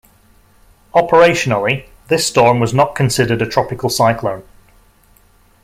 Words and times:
Operationally, 0.95 1.85
this 2.07 2.25
storm 2.25 2.59
was 2.59 2.73
not 2.73 2.95
considered 2.95 3.39
a 3.39 3.47
tropical 3.47 3.87
cyclone. 3.87 4.41